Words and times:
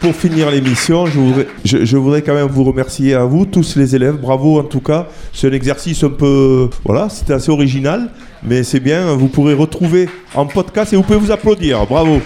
pour 0.00 0.14
finir 0.14 0.50
l'émission, 0.50 1.04
je 1.04 1.18
voudrais, 1.18 1.46
je, 1.62 1.96
voudrais 1.98 2.22
quand 2.22 2.34
même 2.34 2.46
vous 2.46 2.64
remercier 2.64 3.14
à 3.14 3.24
vous, 3.24 3.44
tous 3.44 3.76
les 3.76 3.94
élèves. 3.94 4.16
Bravo 4.16 4.58
en 4.58 4.64
tout 4.64 4.80
cas. 4.80 5.06
C'est 5.32 5.48
un 5.48 5.52
exercice 5.52 6.02
un 6.02 6.08
peu. 6.08 6.70
Voilà, 6.84 7.10
c'était 7.10 7.34
assez 7.34 7.50
original, 7.50 8.10
mais 8.42 8.62
c'est 8.62 8.80
bien. 8.80 9.14
Vous 9.14 9.28
pourrez 9.28 9.52
retrouver 9.52 10.08
en 10.34 10.46
podcast 10.46 10.94
et 10.94 10.96
vous 10.96 11.02
pouvez 11.02 11.18
vous 11.18 11.30
applaudir. 11.30 11.86
Bravo. 11.86 12.20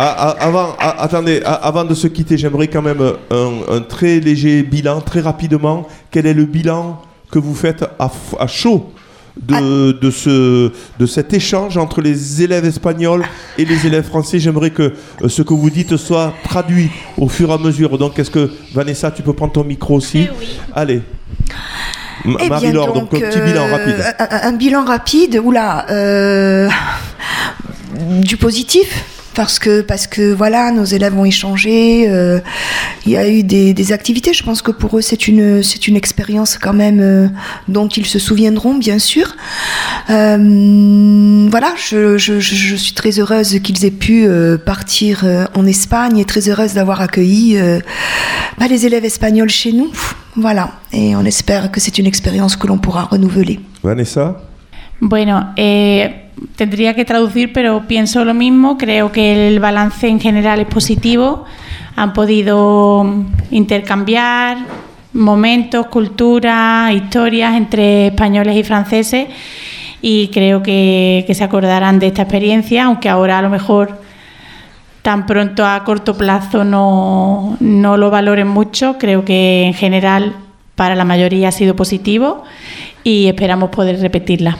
Ah, 0.00 0.14
ah, 0.16 0.36
avant, 0.38 0.76
ah, 0.78 1.02
attendez, 1.02 1.40
avant 1.44 1.84
de 1.84 1.94
se 1.94 2.06
quitter, 2.06 2.36
j'aimerais 2.36 2.68
quand 2.68 2.82
même 2.82 3.02
un, 3.30 3.80
très 3.80 4.20
léger 4.20 4.62
bilan, 4.62 5.00
très 5.00 5.20
rapidement. 5.20 5.88
Quel 6.10 6.26
est 6.26 6.34
le 6.34 6.44
bilan 6.44 7.02
que 7.30 7.38
vous 7.38 7.54
faites 7.54 7.84
à 7.98 8.46
chaud? 8.46 8.92
De, 9.46 9.92
de, 9.92 10.10
ce, 10.10 10.72
de 10.98 11.06
cet 11.06 11.32
échange 11.32 11.76
entre 11.76 12.00
les 12.00 12.42
élèves 12.42 12.64
espagnols 12.64 13.24
et 13.56 13.64
les 13.64 13.86
élèves 13.86 14.04
français 14.04 14.38
J'aimerais 14.38 14.70
que 14.70 14.92
euh, 15.22 15.28
ce 15.28 15.42
que 15.42 15.54
vous 15.54 15.70
dites 15.70 15.96
soit 15.96 16.34
traduit 16.44 16.90
au 17.16 17.28
fur 17.28 17.50
et 17.50 17.52
à 17.54 17.58
mesure. 17.58 17.96
Donc, 17.98 18.18
est-ce 18.18 18.30
que 18.30 18.50
Vanessa, 18.74 19.10
tu 19.10 19.22
peux 19.22 19.32
prendre 19.32 19.52
ton 19.52 19.64
micro 19.64 19.94
aussi 19.96 20.26
Allez. 20.74 21.02
M- 22.24 22.34
Eh 22.34 22.36
bien, 22.38 22.48
Marie-Laure, 22.48 22.92
donc, 22.92 23.14
un 23.14 23.18
petit 23.20 23.38
euh, 23.38 23.44
bilan 23.44 23.66
rapide. 23.70 23.94
Un, 24.18 24.48
un 24.48 24.52
bilan 24.52 24.84
rapide, 24.84 25.40
oula, 25.44 25.86
euh, 25.90 26.68
du 28.22 28.36
positif. 28.36 29.04
Parce 29.38 29.60
que, 29.60 29.82
parce 29.82 30.08
que 30.08 30.32
voilà, 30.32 30.72
nos 30.72 30.84
élèves 30.84 31.16
ont 31.16 31.24
échangé, 31.24 32.08
euh, 32.08 32.40
il 33.06 33.12
y 33.12 33.16
a 33.16 33.28
eu 33.28 33.44
des, 33.44 33.92
activités. 33.92 34.32
Je 34.32 34.42
pense 34.42 34.62
que 34.62 34.72
pour 34.72 34.98
eux, 34.98 35.00
c'est 35.00 35.28
une, 35.28 35.62
c'est 35.62 35.86
une 35.86 35.94
expérience 35.94 36.58
quand 36.58 36.72
même 36.72 36.98
euh, 37.00 37.28
dont 37.68 37.86
ils 37.86 38.06
se 38.06 38.18
souviendront, 38.18 38.74
bien 38.74 38.98
sûr. 38.98 39.36
Euh, 40.10 41.46
voilà, 41.52 41.72
je, 41.76 42.40
suis 42.40 42.94
très 42.94 43.20
heureuse 43.20 43.60
qu'ils 43.60 43.84
aient 43.84 43.92
pu 43.92 44.28
partir 44.66 45.24
en 45.54 45.66
Espagne 45.66 46.18
et 46.18 46.24
très 46.24 46.48
heureuse 46.48 46.74
d'avoir 46.74 47.00
accueilli 47.00 47.60
bah, 48.58 48.66
les 48.68 48.86
élèves 48.86 49.04
espagnols 49.04 49.50
chez 49.50 49.70
nous. 49.70 49.92
Voilà, 50.34 50.72
et 50.92 51.14
on 51.14 51.24
espère 51.24 51.70
que 51.70 51.78
c'est 51.78 51.98
une 51.98 52.06
expérience 52.06 52.56
que 52.56 52.66
l'on 52.66 52.78
pourra 52.78 53.04
renouveler. 53.04 53.60
Vanessa? 53.84 54.47
Bueno, 55.00 55.52
eh, 55.56 56.30
tendría 56.56 56.94
que 56.94 57.04
traducir, 57.04 57.52
pero 57.52 57.86
pienso 57.86 58.24
lo 58.24 58.34
mismo. 58.34 58.78
Creo 58.78 59.12
que 59.12 59.48
el 59.48 59.60
balance 59.60 60.08
en 60.08 60.20
general 60.20 60.60
es 60.60 60.66
positivo. 60.66 61.44
Han 61.96 62.12
podido 62.12 63.06
intercambiar 63.50 64.58
momentos, 65.12 65.86
culturas, 65.86 66.92
historias 66.92 67.56
entre 67.56 68.08
españoles 68.08 68.56
y 68.56 68.62
franceses 68.62 69.28
y 70.00 70.28
creo 70.28 70.62
que, 70.62 71.24
que 71.26 71.34
se 71.34 71.44
acordarán 71.44 71.98
de 71.98 72.08
esta 72.08 72.22
experiencia, 72.22 72.84
aunque 72.84 73.08
ahora 73.08 73.38
a 73.38 73.42
lo 73.42 73.50
mejor 73.50 74.00
tan 75.02 75.26
pronto 75.26 75.64
a 75.64 75.82
corto 75.84 76.16
plazo 76.16 76.64
no, 76.64 77.56
no 77.60 77.96
lo 77.96 78.10
valoren 78.10 78.48
mucho. 78.48 78.96
Creo 78.98 79.24
que 79.24 79.64
en 79.64 79.74
general 79.74 80.34
para 80.76 80.94
la 80.94 81.04
mayoría 81.04 81.48
ha 81.48 81.52
sido 81.52 81.74
positivo 81.74 82.44
y 83.02 83.26
esperamos 83.26 83.70
poder 83.70 84.00
repetirla. 84.00 84.58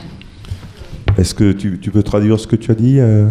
Est-ce 1.19 1.35
que 1.35 1.53
tu, 1.53 1.79
tu 1.81 1.91
peux 1.91 2.03
traduire 2.03 2.39
ce 2.39 2.47
que 2.47 2.57
tu 2.57 2.71
as 2.71 2.75
dit 2.75 2.99
euh? 3.01 3.29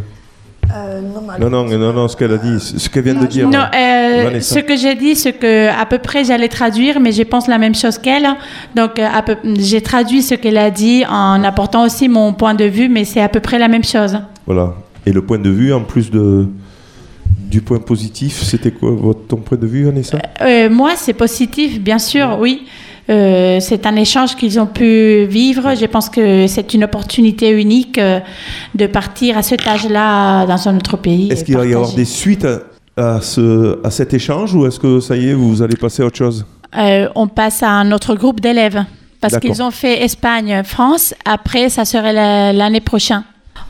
Non, 1.39 1.49
non, 1.49 1.65
non, 1.65 1.93
non, 1.93 2.07
ce 2.07 2.17
qu'elle 2.17 2.33
a 2.33 2.37
dit, 2.37 2.59
ce 2.59 2.89
qu'elle 2.89 3.03
vient 3.03 3.13
de 3.13 3.25
dire. 3.25 3.47
Non, 3.47 3.65
euh, 3.73 4.41
ce 4.41 4.59
que 4.59 4.75
j'ai 4.75 4.95
dit, 4.95 5.15
ce 5.15 5.29
que 5.29 5.69
à 5.69 5.85
peu 5.85 5.97
près 5.97 6.25
j'allais 6.25 6.49
traduire, 6.49 6.99
mais 6.99 7.11
je 7.11 7.23
pense 7.23 7.47
la 7.47 7.57
même 7.57 7.75
chose 7.75 7.97
qu'elle. 7.97 8.27
Donc, 8.75 8.99
euh, 8.99 9.07
j'ai 9.57 9.81
traduit 9.81 10.21
ce 10.21 10.35
qu'elle 10.35 10.57
a 10.57 10.69
dit 10.69 11.05
en 11.09 11.43
apportant 11.43 11.85
aussi 11.85 12.09
mon 12.09 12.33
point 12.33 12.53
de 12.53 12.65
vue, 12.65 12.89
mais 12.89 13.05
c'est 13.05 13.21
à 13.21 13.29
peu 13.29 13.39
près 13.39 13.59
la 13.59 13.67
même 13.67 13.83
chose. 13.83 14.17
Voilà. 14.45 14.73
Et 15.05 15.11
le 15.13 15.21
point 15.21 15.39
de 15.39 15.49
vue, 15.49 15.71
en 15.73 15.81
plus 15.81 16.11
de, 16.11 16.47
du 17.49 17.61
point 17.61 17.79
positif, 17.79 18.43
c'était 18.43 18.71
quoi 18.71 18.91
votre, 18.91 19.25
ton 19.27 19.37
point 19.37 19.57
de 19.57 19.67
vue, 19.67 19.85
Vanessa? 19.85 20.17
Euh, 20.41 20.69
moi, 20.69 20.91
c'est 20.97 21.13
positif, 21.13 21.79
bien 21.79 21.99
sûr, 21.99 22.37
oui. 22.39 22.63
Euh, 23.09 23.59
c'est 23.61 23.85
un 23.85 23.95
échange 23.95 24.35
qu'ils 24.35 24.59
ont 24.59 24.65
pu 24.65 25.25
vivre. 25.29 25.75
Je 25.79 25.85
pense 25.85 26.09
que 26.09 26.45
c'est 26.47 26.73
une 26.73 26.83
opportunité 26.83 27.49
unique 27.51 27.97
euh, 27.97 28.19
de 28.75 28.85
partir 28.87 29.37
à 29.37 29.43
cet 29.43 29.65
âge-là 29.65 30.45
dans 30.45 30.67
un 30.67 30.75
autre 30.75 30.97
pays. 30.97 31.29
Est-ce 31.31 31.43
qu'il 31.45 31.55
va 31.57 31.65
y 31.65 31.73
avoir 31.73 31.93
des 31.93 32.05
suites 32.05 32.45
à, 32.97 33.15
à 33.15 33.21
ce, 33.21 33.79
à 33.85 33.91
cet 33.91 34.13
échange 34.13 34.53
ou 34.55 34.65
est-ce 34.65 34.79
que 34.79 34.99
ça 34.99 35.15
y 35.15 35.29
est, 35.29 35.33
vous 35.33 35.61
allez 35.61 35.77
passer 35.77 36.03
à 36.03 36.05
autre 36.07 36.17
chose? 36.17 36.45
Euh, 36.77 37.07
on 37.15 37.27
passe 37.27 37.63
à 37.63 37.69
un 37.69 37.91
autre 37.93 38.13
groupe 38.15 38.41
d'élèves 38.41 38.83
parce 39.21 39.37
qu'ils 39.39 39.63
ont 39.63 39.71
fait 39.71 40.03
Espagne-France. 40.03 41.13
Après, 41.25 41.69
ça 41.69 41.85
serait 41.85 42.13
la- 42.13 42.51
l'année 42.53 42.81
prochaine. 42.81 43.23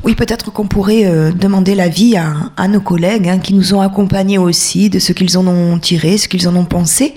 Oui, 0.04 0.16
peut-être 0.16 0.52
qu'on 0.52 0.68
pourrait 0.68 1.06
euh, 1.06 1.32
demander 1.32 1.74
l'avis 1.76 2.18
à, 2.18 2.34
à 2.58 2.68
nos 2.68 2.82
collègues 2.82 3.30
hein, 3.30 3.40
qui 3.40 3.54
nous 3.54 3.74
ont 3.74 3.82
accompagnés 3.82 4.38
aussi 4.38 4.90
de 4.90 5.00
ce 5.00 5.14
qu'ils 5.14 5.38
en 5.38 5.48
ont 5.48 5.78
tiré, 5.80 6.18
ce 6.18 6.28
qu'ils 6.28 6.48
en 6.48 6.56
ont 6.56 6.66
pensé. 6.66 7.14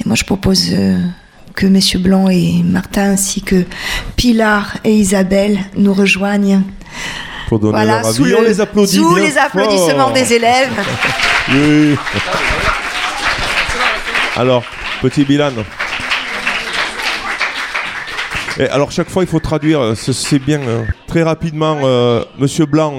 Et 0.00 0.04
moi, 0.06 0.14
je 0.16 0.24
propose 0.24 0.70
euh, 0.72 0.98
que 1.54 1.66
messieurs 1.66 1.98
Blanc 1.98 2.28
et 2.28 2.62
Martin 2.64 3.10
ainsi 3.12 3.42
que 3.42 3.64
Pilar 4.16 4.76
et 4.84 4.92
Isabelle 4.94 5.58
nous 5.76 5.92
rejoignent. 5.92 6.62
Pour 7.48 7.58
donner 7.58 7.72
Voilà, 7.72 8.02
leur 8.02 8.12
sous, 8.12 8.22
avis. 8.24 8.30
le- 8.32 8.38
On 8.38 8.42
les 8.42 8.60
applaudit 8.60 8.96
sous 8.96 9.14
les 9.16 9.36
applaudissements 9.38 10.04
fort. 10.04 10.12
des 10.12 10.32
élèves. 10.32 10.70
Oui. 11.52 11.96
Alors, 14.36 14.62
petit 15.02 15.24
bilan. 15.24 15.50
Et 18.58 18.68
alors, 18.68 18.92
chaque 18.92 19.08
fois, 19.10 19.22
il 19.24 19.28
faut 19.28 19.40
traduire. 19.40 19.80
euh, 19.80 19.94
C'est 19.94 20.38
bien. 20.38 20.60
euh, 20.60 20.84
Très 21.06 21.22
rapidement, 21.22 21.78
euh, 21.82 22.22
Monsieur 22.38 22.66
Blanc. 22.66 22.94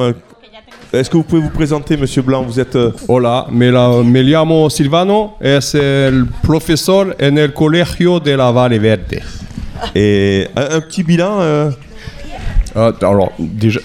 Euh, 0.93 0.99
Est-ce 0.99 1.09
que 1.09 1.17
vous 1.17 1.23
pouvez 1.23 1.41
vous 1.41 1.49
présenter, 1.49 1.97
Monsieur 1.97 2.21
Blanc? 2.21 2.43
Vous 2.43 2.59
êtes. 2.59 2.75
euh, 2.75 2.91
Hola, 3.07 3.47
me, 3.51 3.69
la- 3.71 4.03
me 4.03 4.21
llamo 4.21 4.69
Silvano, 4.69 5.33
es 5.41 5.73
el 5.75 6.25
profesor 6.43 7.15
en 7.21 7.37
el 7.37 7.53
colegio 7.53 8.19
de 8.19 8.31
la 8.35 8.51
Valle 8.51 8.79
Verde. 8.79 9.19
Et 9.95 10.47
un, 10.55 10.77
un 10.77 10.81
petit 10.81 11.03
bilan. 11.03 11.39
euh, 11.41 11.71
Ah, 12.73 12.93
alors, 13.01 13.33
déjà, 13.37 13.81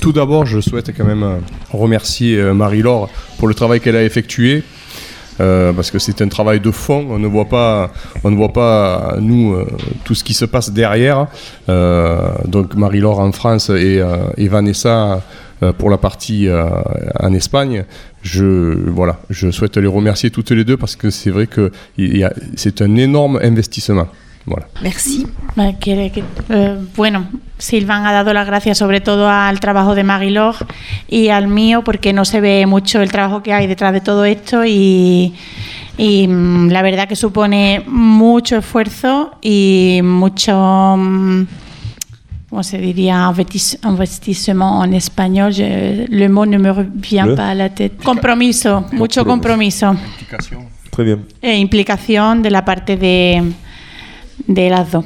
tout 0.00 0.12
d'abord, 0.12 0.46
je 0.46 0.60
souhaite 0.60 0.90
quand 0.96 1.04
même 1.04 1.22
euh, 1.22 1.36
remercier 1.72 2.36
euh, 2.38 2.52
Marie-Laure 2.52 3.08
pour 3.38 3.46
le 3.46 3.54
travail 3.54 3.78
qu'elle 3.80 3.94
a 3.94 4.02
effectué. 4.02 4.64
Euh, 5.40 5.72
parce 5.72 5.90
que 5.90 5.98
c'est 5.98 6.22
un 6.22 6.28
travail 6.28 6.60
de 6.60 6.70
fond, 6.70 7.06
on 7.10 7.18
ne 7.18 7.26
voit 7.26 7.46
pas, 7.46 7.92
on 8.22 8.30
ne 8.30 8.36
voit 8.36 8.52
pas 8.52 9.16
nous 9.20 9.54
euh, 9.54 9.66
tout 10.04 10.14
ce 10.14 10.22
qui 10.24 10.34
se 10.34 10.44
passe 10.44 10.70
derrière. 10.72 11.26
Euh, 11.68 12.30
donc 12.46 12.74
Marie-Laure 12.74 13.18
en 13.20 13.32
France 13.32 13.70
et, 13.70 14.02
et 14.36 14.48
Vanessa 14.48 15.22
pour 15.78 15.88
la 15.88 15.98
partie 15.98 16.48
en 17.20 17.32
Espagne. 17.32 17.84
Je 18.22 18.90
voilà, 18.90 19.20
je 19.30 19.50
souhaite 19.50 19.76
les 19.76 19.86
remercier 19.86 20.30
toutes 20.30 20.50
les 20.50 20.64
deux 20.64 20.76
parce 20.76 20.96
que 20.96 21.10
c'est 21.10 21.30
vrai 21.30 21.46
que 21.46 21.72
c'est 22.56 22.82
un 22.82 22.96
énorme 22.96 23.38
investissement. 23.42 24.08
Voilà. 24.46 24.66
Merci. 24.82 25.26
Eh, 25.56 26.22
eh, 26.50 26.78
bueno, 26.96 27.28
Silvan 27.56 28.04
ha 28.06 28.12
dado 28.12 28.34
las 28.34 28.46
gracias 28.46 28.76
sobre 28.76 29.00
todo 29.00 29.28
al 29.30 29.58
trabajo 29.58 29.94
de 29.94 30.04
Marilog 30.04 30.56
y 31.08 31.28
al 31.28 31.48
mío 31.48 31.82
porque 31.82 32.12
no 32.12 32.24
se 32.26 32.40
ve 32.42 32.66
mucho 32.66 33.00
el 33.00 33.10
trabajo 33.10 33.42
que 33.42 33.54
hay 33.54 33.66
detrás 33.66 33.92
de 33.94 34.00
todo 34.02 34.24
esto 34.26 34.64
y, 34.66 35.32
y, 35.96 36.28
mm, 36.28 36.68
la 36.70 36.82
verdad 36.82 37.08
que 37.08 37.16
supone 37.16 37.84
mucho 37.86 38.58
esfuerzo 38.58 39.32
y 39.40 40.00
mucho, 40.02 40.96
mm, 40.98 41.46
¿cómo 42.50 42.62
se 42.62 42.76
diría? 42.78 43.26
Investis- 43.30 43.78
Investissement 43.82 44.84
en 44.84 44.92
español. 44.94 45.52
Je- 45.54 46.06
le 46.08 46.28
mot 46.28 46.46
ne 46.46 46.58
me 46.58 46.70
revient 46.70 47.24
Le? 47.28 47.34
pas 47.36 47.48
à 47.50 47.54
la 47.54 47.70
tête. 47.70 47.96
Compromiso, 48.02 48.84
mucho 48.92 49.24
compromiso 49.24 49.96
Très 50.90 51.04
bien. 51.04 51.24
e 51.40 51.56
implicación 51.56 52.42
de 52.42 52.50
la 52.50 52.62
parte 52.64 52.96
de, 52.96 53.42
de 54.46 54.68
las 54.70 54.90
dos. 54.92 55.04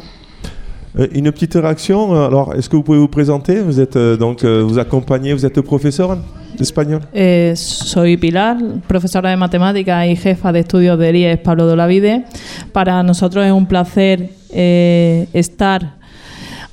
Euh, 0.99 1.06
Une 1.12 1.31
petite 1.31 1.54
réaction. 1.54 2.15
euh, 2.15 2.26
Alors, 2.26 2.54
est-ce 2.54 2.69
que 2.69 2.76
vous 2.76 2.82
pouvez 2.82 2.99
vous 2.99 3.09
présenter 3.09 3.60
Vous 3.60 3.78
êtes 3.78 3.97
euh, 3.97 4.16
donc 4.16 4.43
euh, 4.43 4.62
vous 4.66 4.78
accompagnez, 4.78 5.32
vous 5.34 5.44
êtes 5.44 5.60
professeur 5.60 6.17
d'espagnol. 6.56 7.00
Eh, 7.14 7.52
soy 7.55 8.17
Pilar, 8.17 8.56
profesora 8.88 9.31
de 9.31 9.37
matemáticas 9.37 10.06
y 10.06 10.17
jefa 10.17 10.50
de 10.50 10.61
estudios 10.61 10.99
del 10.99 11.14
IES 11.17 11.37
Pablo 11.38 11.67
de 11.67 11.73
Olavide. 11.75 12.25
Para 12.73 13.02
nosotros 13.02 13.44
es 13.44 13.52
un 13.52 13.67
placer 13.67 14.31
eh, 14.50 15.29
estar 15.35 15.96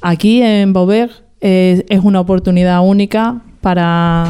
aquí 0.01 0.41
en 0.41 0.73
Beauvais. 0.73 1.09
Eh, 1.41 1.85
es 1.89 1.99
una 2.03 2.21
oportunidad 2.21 2.81
única 2.83 3.41
para, 3.61 4.25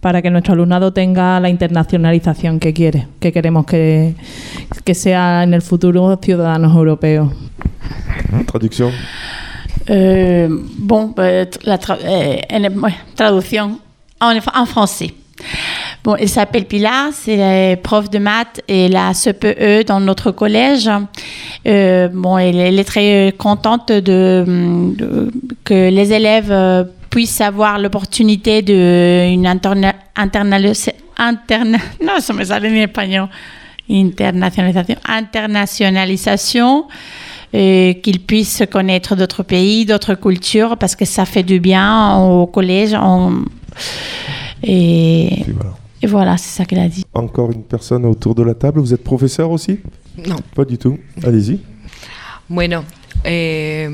para 0.00 0.20
que 0.22 0.30
nuestro 0.30 0.52
alumnado 0.52 0.92
tenga 0.92 1.40
la 1.40 1.48
internacionalización 1.48 2.60
que 2.60 2.72
quiere, 2.72 3.08
que 3.18 3.32
queremos 3.32 3.64
que, 3.66 4.14
que 4.84 4.94
sea 4.94 5.42
en 5.42 5.54
el 5.54 5.62
futuro 5.62 6.16
ciudadanos 6.22 6.76
europeos. 6.76 7.32
Traduction? 8.46 8.90
Euh, 9.90 10.48
bon, 10.78 11.12
bah, 11.16 11.44
la 11.64 11.76
tra- 11.78 11.98
euh, 12.02 12.36
traduction 13.16 13.78
en, 14.20 14.32
en 14.54 14.66
français. 14.66 15.12
Bon, 16.04 16.14
elle 16.16 16.28
s'appelle 16.28 16.64
Pilar, 16.66 17.08
c'est 17.12 17.78
prof 17.82 18.08
de 18.10 18.18
maths 18.18 18.60
et 18.68 18.88
la 18.88 19.12
CPE 19.14 19.84
dans 19.86 20.00
notre 20.00 20.30
collège. 20.30 20.88
Euh, 21.66 22.08
bon, 22.12 22.38
elle, 22.38 22.56
elle 22.58 22.78
est 22.78 22.84
très 22.84 23.34
contente 23.36 23.90
de, 23.90 24.44
de- 24.46 25.32
que 25.64 25.90
les 25.90 26.12
élèves 26.12 26.52
euh, 26.52 26.84
puisse 27.10 27.40
avoir 27.40 27.78
l'opportunité 27.78 28.62
d'une 28.62 29.46
interna 29.46 29.94
interna 30.16 30.58
non, 32.02 32.20
ça 32.20 32.32
me 32.32 32.44
sale 32.44 32.66
en 32.66 32.74
espagnol, 32.74 33.28
internationalisation, 33.90 34.96
internationalisation, 35.06 36.84
euh, 37.54 37.92
qu'il 37.94 38.20
puisse 38.20 38.62
connaître 38.70 39.14
d'autres 39.16 39.42
pays, 39.44 39.84
d'autres 39.86 40.14
cultures, 40.14 40.76
parce 40.76 40.96
que 40.96 41.04
ça 41.04 41.24
fait 41.24 41.42
du 41.44 41.60
bien 41.60 42.16
au 42.18 42.46
collège. 42.46 42.94
on- 42.94 43.44
Et, 44.62 45.44
Et 46.02 46.06
voilà. 46.06 46.36
c'est 46.36 46.56
ça 46.56 46.64
qu'elle 46.64 46.78
a 46.80 46.88
dit. 46.88 47.04
Encore 47.12 47.50
une 47.52 47.62
personne 47.64 48.04
autour 48.06 48.34
de 48.34 48.42
la 48.42 48.54
table. 48.54 48.80
Vous 48.80 48.92
êtes 48.94 49.04
professeur 49.04 49.50
aussi? 49.50 49.78
No. 50.26 50.36
Pas 50.54 50.64
du 50.64 50.78
tout. 50.78 50.98
Allez-y. 51.22 51.60
Bueno, 52.48 52.84
eh, 53.24 53.88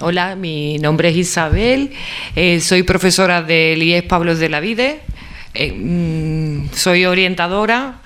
hola, 0.00 0.34
mi 0.36 0.78
nombre 0.78 1.08
es 1.08 1.16
Isabel, 1.16 1.90
eh, 2.36 2.60
soy 2.60 2.82
profesora 2.84 3.42
del 3.42 3.82
IES 3.82 4.02
Pablo 4.02 4.34
de 4.36 4.48
la 4.48 4.60
Vide, 4.60 5.00
eh, 5.54 5.72
mm, 5.72 6.68
soy 6.72 7.06
orientadora 7.06 8.00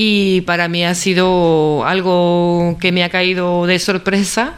y 0.00 0.42
para 0.42 0.68
mí 0.68 0.84
ha 0.84 0.94
sido 0.94 1.84
algo 1.84 2.76
que 2.80 2.92
me 2.92 3.02
ha 3.02 3.08
caído 3.08 3.66
de 3.66 3.80
sorpresa, 3.80 4.54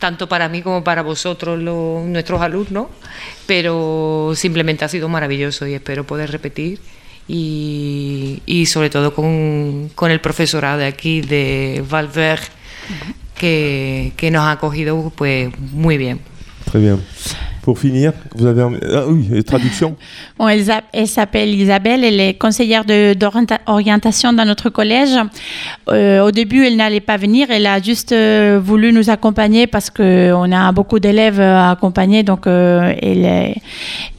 tanto 0.00 0.28
para 0.28 0.48
mí 0.48 0.62
como 0.62 0.82
para 0.82 1.02
vosotros, 1.02 1.60
los- 1.60 2.04
nuestros 2.06 2.40
alumnos, 2.42 2.88
pero 3.46 4.32
simplemente 4.34 4.84
ha 4.84 4.88
sido 4.88 5.08
maravilloso 5.08 5.64
y 5.68 5.74
espero 5.74 6.02
poder 6.04 6.32
repetir. 6.32 6.80
Y, 7.28 8.42
y 8.46 8.66
sobre 8.66 8.90
todo 8.90 9.14
con, 9.14 9.90
con 9.94 10.10
el 10.10 10.20
profesorado 10.20 10.78
de 10.78 10.86
aquí, 10.86 11.20
de 11.20 11.84
Valverde, 11.88 12.48
que, 13.38 14.12
que 14.16 14.32
nos 14.32 14.42
ha 14.42 14.50
acogido 14.52 15.12
pues 15.14 15.50
muy 15.70 15.98
bien. 15.98 16.18
Très 16.64 16.82
bien. 16.82 17.00
Pour 17.62 17.78
finir, 17.78 18.12
vous 18.34 18.46
avez 18.46 18.62
ah, 18.62 19.04
oui, 19.08 19.44
traduction. 19.44 19.94
Bon, 20.38 20.48
elle, 20.48 20.64
s'a- 20.64 20.80
elle 20.94 21.06
s'appelle 21.06 21.50
Isabelle, 21.50 22.02
elle 22.04 22.18
est 22.18 22.34
conseillère 22.34 22.84
d'orientation 22.86 24.32
dans 24.32 24.46
notre 24.46 24.70
collège. 24.70 25.10
Euh, 25.90 26.24
au 26.26 26.30
début, 26.30 26.64
elle 26.64 26.76
n'allait 26.76 27.00
pas 27.00 27.18
venir, 27.18 27.48
elle 27.50 27.66
a 27.66 27.80
juste 27.82 28.12
euh, 28.12 28.58
voulu 28.62 28.92
nous 28.94 29.10
accompagner 29.10 29.66
parce 29.66 29.90
qu'on 29.90 30.50
a 30.52 30.72
beaucoup 30.72 30.98
d'élèves 31.00 31.40
à 31.40 31.70
accompagner, 31.72 32.22
donc 32.22 32.46
euh, 32.46 32.94
elle, 33.02 33.24
est- 33.26 33.56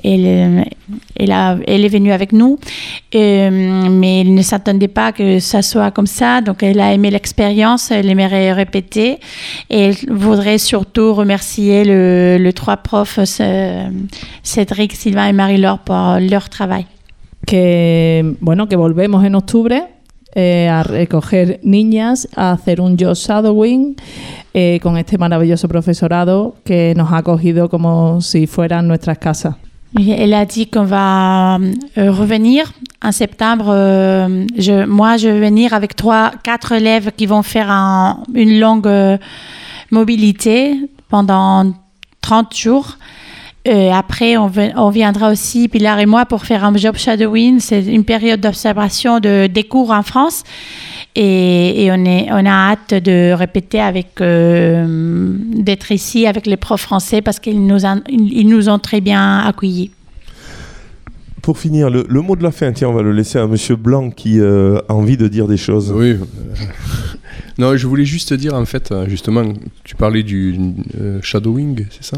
elle, 0.04 0.66
elle, 1.18 1.86
est 1.86 1.90
venue 1.90 2.12
avec 2.12 2.34
nous. 2.34 2.60
Mais 3.14 4.22
elle 4.22 4.34
ne 4.36 4.42
s'attendait 4.44 4.88
pas 4.88 5.12
que 5.12 5.40
ça 5.40 5.62
soit 5.64 5.90
comme 5.92 6.08
ça, 6.08 6.42
donc 6.42 6.62
elle 6.62 6.80
a 6.80 6.94
aimé 6.94 7.10
l'expérience, 7.10 7.90
elle 7.90 8.10
aimerait 8.10 8.54
répéter 8.54 9.18
et 9.72 9.80
elle 9.80 9.96
voudrait 10.10 10.58
surtout 10.60 11.14
remercier 11.14 11.84
le, 11.86 12.38
le 12.40 12.54
trois 12.54 12.78
profs, 12.78 13.20
ce- 13.38 13.90
Cédric, 14.44 14.92
Sylvain 14.94 15.28
et 15.28 15.34
Marie-Laure 15.34 15.80
pour 15.80 16.18
leur 16.32 16.50
travail. 16.50 16.86
que 17.48 18.36
bueno 18.40 18.68
que 18.68 18.76
volvemos 18.76 19.24
en 19.26 19.34
octubre 19.36 19.76
eh, 20.36 20.70
a 20.70 20.84
recoger 20.84 21.60
niñas 21.64 22.28
a 22.36 22.52
hacer 22.52 22.80
un 22.80 22.96
job 22.98 23.16
shadowing 23.16 23.96
eh, 24.54 24.80
con 24.82 24.96
este 24.98 25.18
maravilloso 25.18 25.68
profesorado 25.68 26.56
que 26.64 26.94
nos 26.96 27.12
ha 27.12 27.18
acogido 27.18 27.68
como 27.68 28.22
si 28.22 28.46
fueran 28.48 28.88
nuestras 28.88 29.18
casas. 29.18 29.56
Elle 29.94 30.34
a 30.36 30.46
dit 30.46 30.68
qu'on 30.68 30.86
va 30.86 31.58
euh, 31.98 32.12
revenir 32.12 32.72
en 33.04 33.12
septembre. 33.12 33.66
euh, 33.74 34.46
je, 34.58 34.86
moi, 34.86 35.18
je 35.18 35.28
vais 35.28 35.42
venir 35.50 35.74
avec 35.74 35.96
trois, 35.98 36.32
quatre 36.44 36.72
élèves 36.72 37.12
qui 37.18 37.26
vont 37.26 37.44
faire 37.44 37.70
un- 37.70 38.24
une 38.34 38.58
longue 38.60 38.88
euh, 38.88 39.18
mobilité 39.90 40.76
pendant 41.10 41.74
30 42.22 42.56
jours. 42.56 42.98
Euh, 43.68 43.92
après, 43.92 44.38
on, 44.38 44.90
viendra 44.90 45.32
aussi, 45.32 45.68
Pilar 45.68 46.00
et 46.00 46.08
moi, 46.08 46.26
pour 46.26 46.46
faire 46.46 46.66
un 46.66 46.76
job 46.76 46.96
shadowing. 46.98 47.60
C'est 47.60 47.86
une 47.86 48.04
période 48.04 48.42
d'observation 48.42 49.20
de, 49.20 49.48
des 49.48 49.64
cours 49.64 49.92
en 49.92 50.02
France. 50.02 50.44
Et, 51.16 51.86
et 51.86 51.92
on, 51.92 52.06
est, 52.06 52.32
on 52.32 52.46
a 52.46 52.72
hâte 52.72 52.94
de 52.94 53.34
répéter 53.34 53.80
avec, 53.80 54.20
euh, 54.22 55.36
d'être 55.54 55.92
ici 55.92 56.26
avec 56.26 56.48
les 56.48 56.58
profs 56.58 56.82
français 56.82 57.22
parce 57.22 57.40
qu'ils 57.40 57.66
nous, 57.66 57.80
ils 58.08 58.48
nous 58.48 58.70
ont 58.70 58.80
très 58.80 59.02
bien 59.02 59.40
accueillis. 59.40 59.92
Pour 61.42 61.58
finir, 61.58 61.90
le, 61.90 62.06
le 62.08 62.22
mot 62.22 62.36
de 62.36 62.44
la 62.44 62.52
fin, 62.52 62.72
tiens, 62.72 62.90
on 62.90 62.94
va 62.94 63.02
le 63.02 63.12
laisser 63.12 63.40
à 63.40 63.46
Monsieur 63.46 63.76
Blanc 63.76 64.10
qui 64.10 64.40
euh, 64.40 64.80
a 64.88 64.94
envie 64.94 65.18
de 65.18 65.28
dire 65.28 65.48
des 65.48 65.58
choses. 65.58 65.92
Oui. 65.92 66.16
non, 67.58 67.76
je 67.76 67.88
voulais 67.88 68.06
juste 68.06 68.34
dire, 68.34 68.54
en 68.54 68.66
fait, 68.66 68.94
justement, 69.08 69.44
tu 69.84 69.96
parlais 69.96 70.24
du 70.24 70.56
euh, 71.00 71.20
shadowing, 71.22 71.86
c'est 71.90 72.06
ça? 72.06 72.18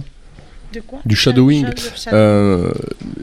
De 0.73 0.79
quoi 0.79 0.99
Du 1.05 1.15
shadowing. 1.15 1.65
Euh, 2.13 2.71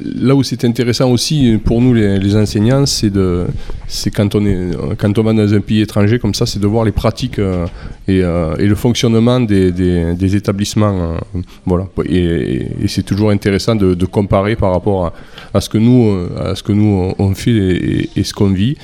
là 0.05 0.35
où 0.37 0.43
c'est 0.43 0.65
intéressant 0.65 1.11
aussi 1.11 1.59
pour 1.65 1.81
nous 1.83 1.93
les, 1.95 2.19
les 2.19 2.37
enseignants, 2.37 2.87
c'est 2.87 3.11
de, 3.11 3.47
c'est 3.89 4.11
quand 4.11 4.35
on 4.35 4.47
est, 4.47 4.71
quand 4.99 5.19
on 5.19 5.23
va 5.23 5.33
dans 5.33 5.53
un 5.53 5.61
pays 5.61 5.81
étranger 5.81 6.19
comme 6.19 6.35
ça, 6.35 6.47
c'est 6.47 6.61
de 6.61 6.67
voir 6.67 6.85
les 6.85 6.93
pratiques 6.93 7.39
euh, 7.39 7.67
et, 8.07 8.23
euh, 8.23 8.55
et 8.59 8.67
le 8.67 8.75
fonctionnement 8.75 9.41
des, 9.41 9.73
des, 9.73 10.15
des 10.15 10.37
établissements. 10.37 11.17
euh, 11.35 11.41
voilà. 11.67 11.87
Et, 12.07 12.17
et- 12.19 12.69
et 12.85 12.89
c'est 12.89 13.03
toujours 13.03 13.31
intéressant 13.31 13.75
de, 13.75 13.95
de 13.95 14.07
comparer 14.07 14.55
par 14.57 14.73
rapport 14.73 15.07
à, 15.07 15.13
à 15.55 15.61
ce 15.61 15.69
que 15.69 15.79
nous, 15.79 16.17
à 16.39 16.55
ce 16.55 16.63
que 16.63 16.73
nous 16.73 17.13
on 17.19 17.35
fait 17.35 17.51
et, 17.51 18.01
et- 18.03 18.11
et 18.17 18.25
ce 18.25 18.33
qu'on 18.33 18.51
vit, 18.51 18.77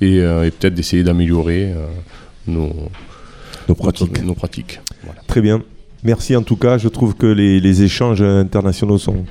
et, 0.00 0.20
euh, 0.20 0.44
et 0.46 0.50
peut-être 0.50 0.74
d'essayer 0.74 1.02
d'améliorer 1.02 1.72
euh, 1.72 1.86
nos, 2.46 2.72
Nos 3.68 3.74
pratiques. 3.74 4.22
nos 4.24 4.34
pratiques. 4.34 4.80
Voilà. 5.04 5.20
Très 5.26 5.40
bien. 5.40 5.62
Merci 6.06 6.36
en 6.36 6.42
tout 6.42 6.54
cas. 6.54 6.78
Je 6.78 6.86
trouve 6.86 7.16
que 7.16 7.26
les, 7.26 7.82
échanges 7.82 8.22
internationaux 8.22 8.96
sont 8.96 9.24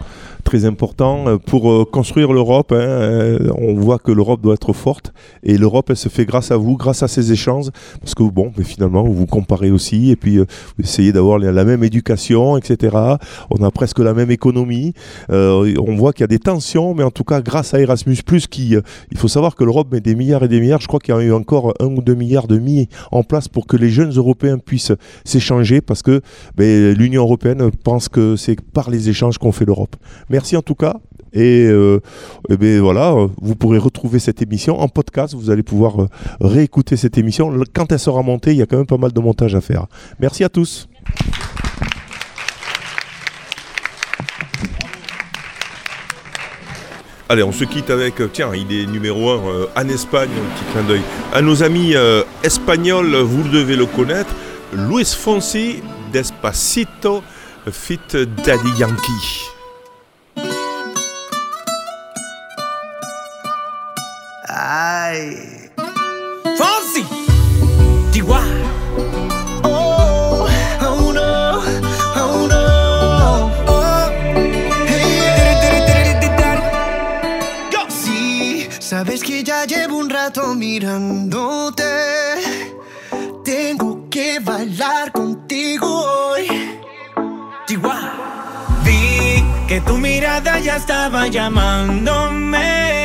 très 0.45 0.63
importants 0.63 0.85
Euh, 1.27 1.37
pour 1.37 1.71
euh, 1.71 1.85
construire 1.85 2.33
l'Europe. 2.33 2.71
hein, 2.71 2.75
euh, 2.75 3.49
on 3.57 3.73
voit 3.73 3.99
que 3.99 4.11
l'Europe 4.11 4.41
doit 4.41 4.53
être 4.53 4.73
forte 4.73 5.13
et 5.43 5.57
l'Europe, 5.57 5.89
elle 5.89 5.97
se 5.97 6.09
fait 6.09 6.25
grâce 6.25 6.51
à 6.51 6.57
vous, 6.57 6.77
grâce 6.77 7.03
à 7.03 7.07
ces 7.07 7.31
échanges, 7.31 7.69
parce 7.99 8.15
que 8.15 8.23
bon, 8.23 8.51
mais 8.57 8.63
finalement, 8.63 9.03
vous 9.03 9.13
vous 9.13 9.25
comparez 9.25 9.71
aussi 9.71 10.11
et 10.11 10.15
puis 10.15 10.37
vous 10.37 10.45
essayez 10.79 11.11
d'avoir 11.11 11.37
la, 11.39 11.65
même 11.65 11.83
éducation, 11.83 12.57
etc. 12.57 12.95
On 13.49 13.63
a 13.63 13.71
presque 13.71 13.99
la 13.99 14.13
même 14.13 14.31
économie. 14.31 14.93
On 15.29 15.95
voit 15.95 16.13
qu'il 16.13 16.21
y 16.21 16.25
a 16.25 16.27
des 16.27 16.39
tensions, 16.39 16.93
mais 16.93 17.03
en 17.03 17.11
tout 17.11 17.23
cas, 17.23 17.41
grâce 17.41 17.73
à 17.73 17.79
Erasmus+, 17.79 18.17
qui, 18.49 18.75
il 19.11 19.17
faut 19.17 19.27
savoir 19.27 19.55
que 19.55 19.63
l'Europe 19.63 19.91
met 19.91 20.01
des 20.01 20.15
milliards 20.15 20.43
et 20.43 20.47
des 20.47 20.59
milliards. 20.59 20.81
Je 20.81 20.87
crois 20.87 20.99
qu'il 20.99 21.13
y 21.13 21.17
a 21.17 21.21
eu 21.21 21.33
encore 21.33 21.73
un 21.79 21.85
ou 21.85 22.01
deux 22.01 22.15
milliards 22.15 22.47
de 22.47 22.57
mis 22.57 22.87
en 23.11 23.23
place 23.23 23.47
pour 23.47 23.67
que 23.67 23.77
les 23.77 23.89
jeunes 23.89 24.11
Européens 24.11 24.57
puissent 24.57 24.93
s'échanger, 25.23 25.81
parce 25.81 26.01
que 26.01 26.21
ben, 26.55 26.93
l'Union 26.93 27.23
européenne 27.23 27.71
pense 27.83 28.09
que 28.09 28.35
c'est 28.35 28.59
par 28.61 28.89
les 28.89 29.09
échanges 29.09 29.37
qu'on 29.37 29.51
fait 29.51 29.65
l'Europe. 29.65 29.95
Merci 30.35 30.57
en 30.57 30.61
tout 30.61 30.75
cas. 30.75 30.97
Et, 31.31 31.65
euh, 31.65 32.01
eh 32.49 32.79
voilà, 32.79 33.13
euh, 33.13 33.29
vous 33.41 33.55
pourrez 33.55 33.77
retrouver 33.77 34.19
cette 34.19 34.41
émission 34.41 34.81
en 34.81 34.89
podcast. 34.89 35.33
Vous 35.33 35.49
allez 35.49 35.63
pouvoir 35.63 36.01
euh, 36.01 36.09
réécouter 36.41 36.97
cette 36.97 37.17
émission. 37.17 37.57
Quand 37.73 37.89
elle 37.93 37.99
sera 37.99 38.21
montée, 38.21 38.51
il 38.51 38.57
y 38.57 38.61
a 38.61 38.65
quand 38.65 38.75
même 38.75 38.85
pas 38.85 38.97
mal 38.97 39.13
de 39.13 39.19
montage 39.21 39.55
à 39.55 39.61
faire. 39.61 39.85
Merci 40.19 40.43
à 40.43 40.49
tous. 40.49 40.89
Allez, 47.29 47.43
on 47.43 47.53
se 47.53 47.63
quitte 47.63 47.89
avec, 47.91 48.15
tiens, 48.33 48.51
il 48.53 48.77
est 48.77 48.85
numéro 48.87 49.29
1 49.29 49.39
en 49.77 49.87
Espagne, 49.87 50.27
un 50.29 50.53
petit 50.53 50.71
clin 50.73 50.83
d'œil. 50.83 51.01
À 51.33 51.41
nos 51.41 51.63
amis 51.63 51.93
espagnols, 52.43 53.15
vous 53.15 53.47
devez 53.47 53.77
le 53.77 53.85
connaître, 53.85 54.35
Luis 54.73 55.05
Fonsi, 55.05 55.77
Despacito, 56.11 57.23
fit 57.71 57.99
Daddy 58.11 58.79
Yankee. 58.79 59.54
Ay. 65.15 65.71
Fonsi. 66.59 67.03
Chihuahua. 68.11 68.43
Oh, 69.63 70.47
oh 70.81 71.13
no, 71.17 71.63
oh 72.21 72.39
no. 72.51 72.63
Oh. 73.65 74.11
Sí, 77.87 78.67
sabes 78.79 79.23
que 79.23 79.41
ya 79.43 79.63
llevo 79.65 79.97
un 79.99 80.09
rato 80.09 80.53
mirándote. 80.53 81.83
Tengo 83.45 84.09
que 84.09 84.39
bailar 84.41 85.13
contigo 85.13 85.87
hoy. 85.87 86.45
Chihuahua. 87.67 88.11
Vi 88.83 89.45
que 89.69 89.79
tu 89.79 89.97
mirada 89.97 90.59
ya 90.59 90.75
estaba 90.75 91.27
llamándome. 91.27 93.04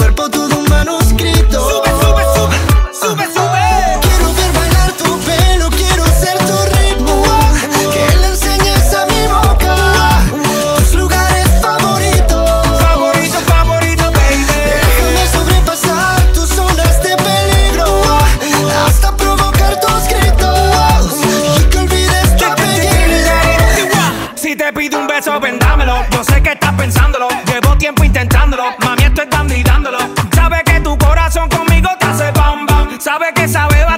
Yo 26.11 26.23
sé 26.23 26.41
que 26.41 26.51
estás 26.51 26.73
pensándolo. 26.73 27.27
Llevo 27.45 27.77
tiempo 27.77 28.03
intentándolo. 28.03 28.63
Mami, 28.79 29.03
estoy 29.03 29.25
dando 29.29 29.53
y 29.53 29.63
dándolo. 29.63 29.99
Sabe 30.33 30.63
que 30.63 30.79
tu 30.79 30.97
corazón 30.97 31.49
conmigo 31.49 31.89
te 31.99 32.05
hace 32.05 32.31
bam 32.31 32.65
bam. 32.65 32.99
Sabe 32.99 33.33
que 33.33 33.43
esa 33.43 33.67
beba 33.67 33.97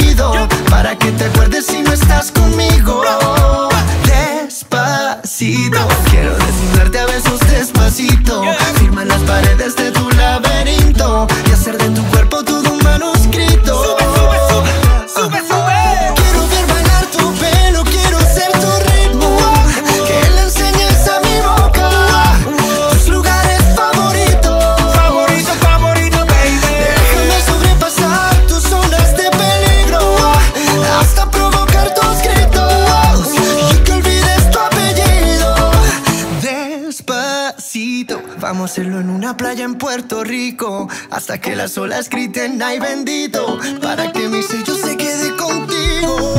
hacerlo 38.63 38.99
en 38.99 39.09
una 39.09 39.37
playa 39.37 39.65
en 39.65 39.75
Puerto 39.75 40.23
Rico 40.23 40.87
hasta 41.09 41.39
que 41.39 41.55
las 41.55 41.77
olas 41.77 42.09
griten 42.09 42.61
ay 42.61 42.79
bendito 42.79 43.59
para 43.81 44.11
que 44.11 44.27
mi 44.27 44.41
sello 44.41 44.75
se 44.75 44.97
quede 44.97 45.35
contigo. 45.35 46.35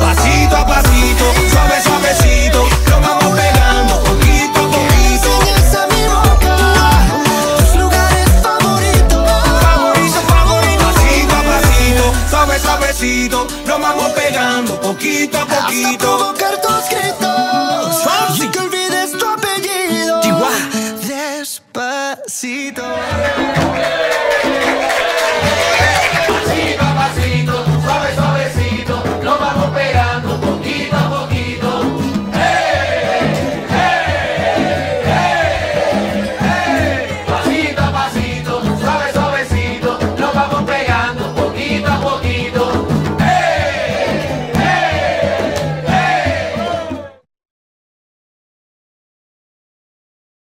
Pasito 0.00 0.56
a 0.56 0.66
pasito, 0.66 1.24
suave, 1.50 1.82
suavecito. 1.82 1.91